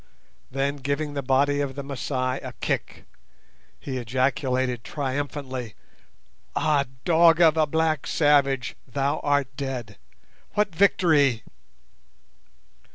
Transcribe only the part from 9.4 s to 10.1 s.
dead;